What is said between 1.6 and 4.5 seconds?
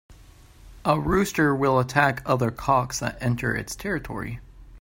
attack other cocks that enter its territory.